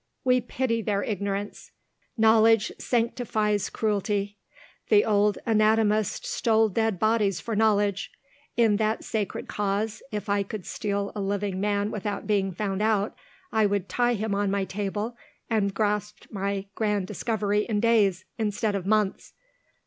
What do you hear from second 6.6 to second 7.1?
dead